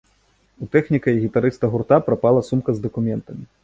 [0.65, 3.43] У тэхніка і гітарыста гурта прапала сумка з дакументамі.